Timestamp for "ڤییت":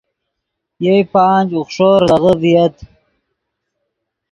2.41-2.75